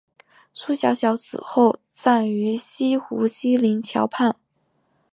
[0.51, 4.35] 苏小小死后葬于西湖西泠桥畔。